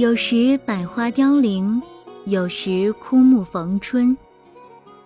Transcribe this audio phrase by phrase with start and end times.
[0.00, 1.82] 有时百花凋零，
[2.24, 4.16] 有时枯木逢春，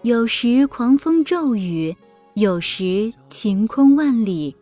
[0.02, 1.92] 有时狂风骤雨，
[2.34, 4.54] 有时晴空万里。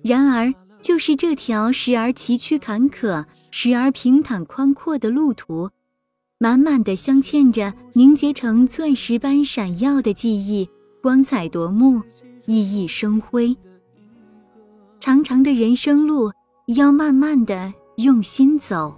[0.00, 5.68] 然而，就是这条时而崎岖坎坷，时而平坦宽阔的路途，
[6.38, 10.68] 满满的镶嵌着凝结成钻石般闪耀的记忆，
[11.02, 12.00] 光彩夺目，
[12.46, 13.56] 熠熠生辉。
[15.00, 16.30] 长长的人生路，
[16.76, 18.96] 要慢慢的用心走。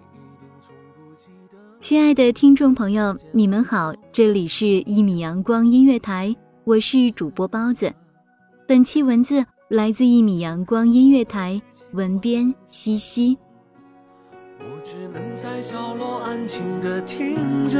[1.80, 6.28] 亲爱的听众朋友，你们好，这里是《一米阳光音乐台》，
[6.64, 7.92] 我是主播包子。
[8.66, 11.62] 本期文字来自一米阳光音乐台，
[11.92, 13.38] 文编西西。
[14.58, 17.36] 我只能在角落安静的听
[17.68, 17.78] 着。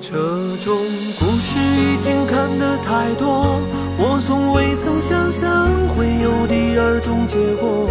[0.00, 0.16] 这
[0.58, 0.78] 种
[1.18, 3.60] 故事已经看得太多，
[3.98, 7.90] 我从未曾想象会有第二种结果。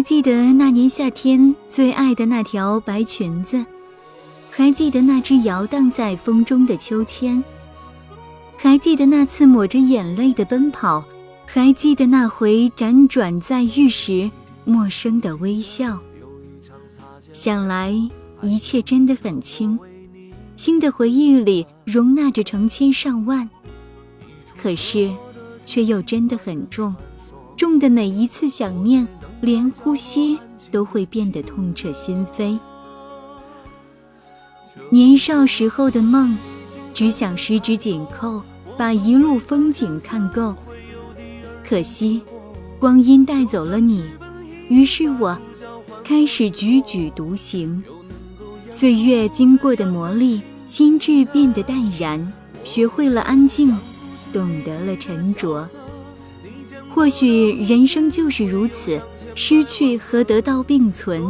[0.00, 3.62] 还记得那年夏天最爱的那条白裙子，
[4.48, 7.44] 还记得那只摇荡在风中的秋千，
[8.56, 11.04] 还记得那次抹着眼泪的奔跑，
[11.44, 14.30] 还记得那回辗转在遇时
[14.64, 16.00] 陌生的微笑。
[17.34, 17.94] 想来
[18.40, 19.78] 一切真的很轻，
[20.56, 23.46] 轻的回忆里容纳着成千上万，
[24.56, 25.12] 可是
[25.66, 26.94] 却又真的很重，
[27.54, 29.06] 重的每一次想念。
[29.40, 30.38] 连呼吸
[30.70, 32.58] 都会变得痛彻心扉。
[34.90, 36.36] 年少时候的梦，
[36.94, 38.42] 只想十指紧扣，
[38.76, 40.54] 把一路风景看够。
[41.66, 42.22] 可惜，
[42.78, 44.04] 光阴带走了你，
[44.68, 45.36] 于是我
[46.04, 47.82] 开始踽踽独行。
[48.70, 53.76] 岁月经过的磨砺，心智变得淡然，学会了安静，
[54.32, 55.68] 懂得了沉着。
[56.94, 59.00] 或许人生就是如此，
[59.34, 61.24] 失去和得到并存。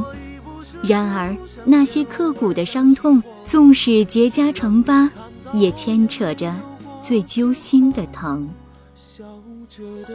[0.82, 5.10] 然而那些刻骨的伤痛，纵使结痂成疤，
[5.52, 6.54] 也牵扯着
[7.02, 8.48] 最揪心的疼。
[8.94, 9.22] 笑
[9.68, 10.14] 着的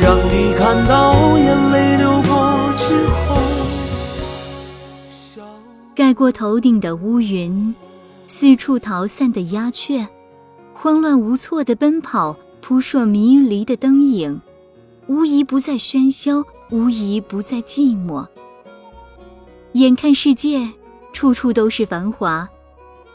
[0.00, 3.36] 让你看到眼泪流过之后。
[5.94, 7.74] 盖过头顶的乌云，
[8.26, 10.06] 四处逃散的鸦雀，
[10.72, 14.40] 慌乱无措的奔跑，扑朔迷离的灯影，
[15.08, 18.26] 无疑不再喧嚣，无疑不再寂寞。
[19.72, 20.70] 眼看世界，
[21.12, 22.46] 处处都是繁华；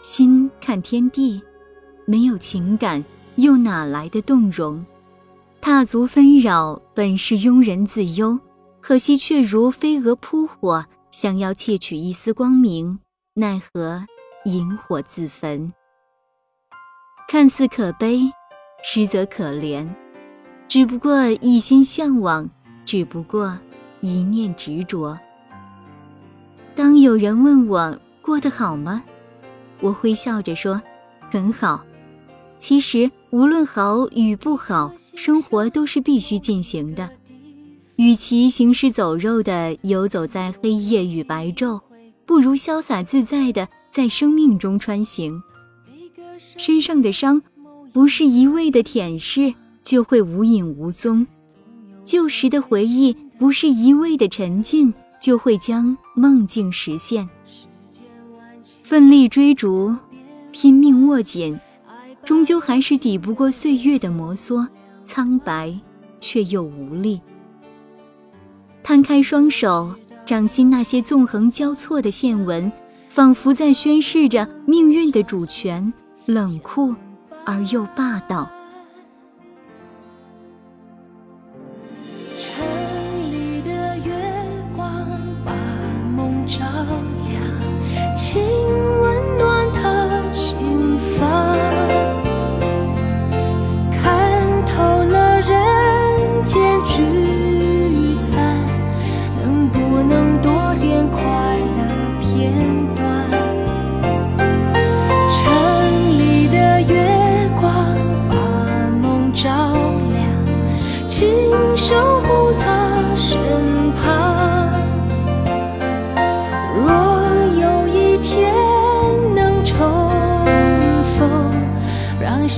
[0.02, 1.42] 心看天地，
[2.06, 3.04] 没有情感，
[3.38, 4.86] 又哪来的动容？
[5.66, 8.38] 踏足纷扰，本是庸人自忧，
[8.82, 10.86] 可惜却如飞蛾扑火。
[11.10, 13.00] 想要窃取一丝光明，
[13.36, 14.06] 奈何
[14.44, 15.72] 引火自焚。
[17.30, 18.30] 看似可悲，
[18.84, 19.88] 实则可怜。
[20.68, 22.50] 只不过一心向往，
[22.86, 23.58] 只不过
[24.02, 25.18] 一念执着。
[26.76, 29.02] 当有人问我过得好吗，
[29.80, 30.82] 我会笑着说
[31.32, 31.86] ：“很好。”
[32.64, 37.10] 其实无论好与不好，生活都是必须进行的。
[37.98, 41.82] 与其行尸走肉的游走在黑夜与白昼，
[42.26, 45.44] 不如潇洒自在的在生命中穿行。
[46.38, 47.42] 身上的伤，
[47.92, 51.26] 不是一味的舔舐就会无影无踪；
[52.06, 57.28] 旧时的回忆，不是一味的沉浸就会将梦境实现。
[58.84, 59.94] 奋力追逐，
[60.54, 61.60] 拼命握紧，
[62.24, 64.68] 终究还是抵不过岁月的摩挲，
[65.04, 65.78] 苍白
[66.22, 67.22] 却又无力。
[68.82, 69.94] 摊开双手，
[70.26, 72.72] 掌心那些纵横交错的线纹，
[73.10, 75.94] 仿佛在宣示着命运的主权，
[76.26, 76.96] 冷酷
[77.46, 78.50] 而又霸道。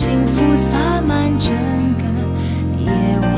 [0.05, 1.51] 幸福洒满整
[1.97, 2.03] 个
[2.79, 3.33] 夜晚。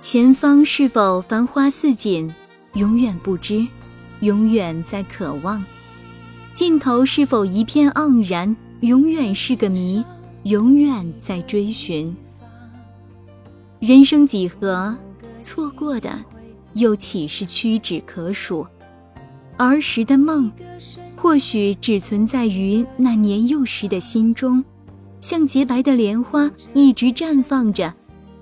[0.00, 2.32] 前方是否繁花似锦，
[2.74, 3.66] 永远不知，
[4.22, 5.62] 永远在渴望；
[6.54, 10.04] 尽头是否一片盎然，永远是个谜，
[10.44, 12.16] 永远在追寻。
[13.78, 14.96] 人生几何，
[15.42, 16.18] 错过的
[16.74, 18.66] 又岂是屈指可数？
[19.58, 20.50] 儿时的梦，
[21.16, 24.64] 或许只存在于那年幼时的心中，
[25.20, 27.92] 像洁白的莲花，一直绽放着，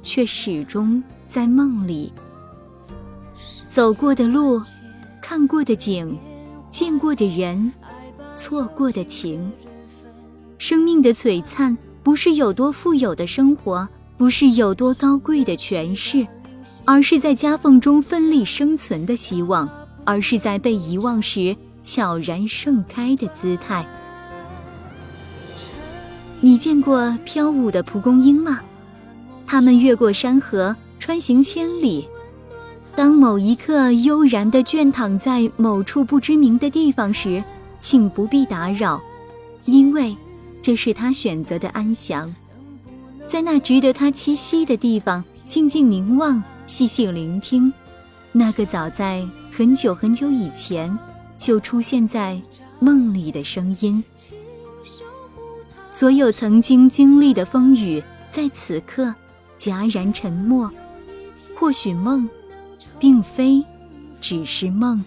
[0.02, 1.02] 却始终。
[1.30, 2.12] 在梦里，
[3.68, 4.60] 走过的路，
[5.30, 6.18] 看过的景，
[6.72, 7.72] 见过的人，
[8.34, 9.52] 错过的情。
[10.58, 16.26] 生命的璀璨，不是有多富有的生活，不是有多高贵的权势，
[16.84, 19.70] 而是在夹缝中奋力生存的希望，
[20.04, 23.86] 而是在被遗忘时悄然盛开的姿态。
[26.40, 28.58] 你见过飘舞的蒲公英吗？
[29.46, 30.74] 它们越过山河。
[30.98, 32.06] 穿行千里，
[33.00, 37.42] 当某一刻悠然地倦躺在某处不知名的地方时，
[37.80, 39.00] 请不必打扰，
[39.64, 40.14] 因为
[40.60, 42.34] 这是他选择的安详。
[43.26, 47.72] 在那值得他栖息的地方，静静凝望，细细聆听，
[48.32, 50.98] 那个早在很久很久以前
[51.38, 52.38] 就出现在
[52.80, 54.04] 梦里的声音。
[55.90, 59.14] 所有曾经经历的风雨，在此刻
[59.58, 60.70] 戛然沉默。
[61.58, 62.28] 或许梦，
[62.98, 63.64] 并非
[64.20, 65.04] 只是梦。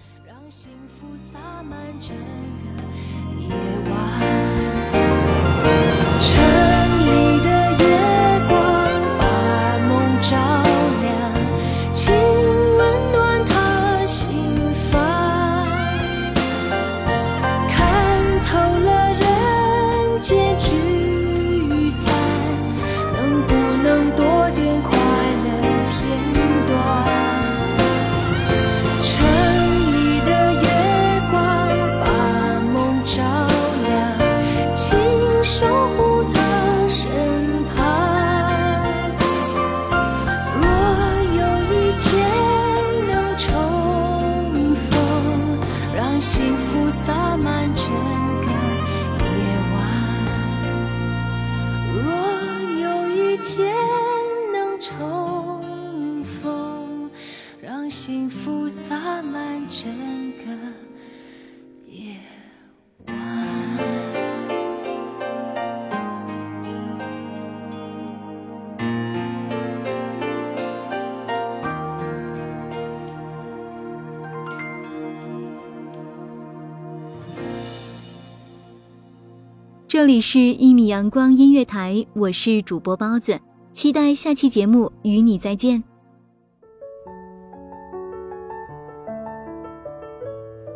[80.04, 83.40] 这里是《一米阳光音乐台》，我是主播包子，
[83.72, 85.82] 期待下期节目与你再见。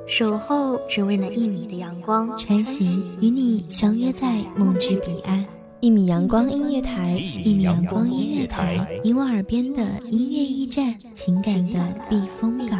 [0.05, 5.45] 守候只为那一米的阳光，穿行与你相约在梦之彼岸。
[5.81, 12.79] 一米阳光音乐台，一米阳光音乐台，你我耳边的音乐驿站，情感的避风港。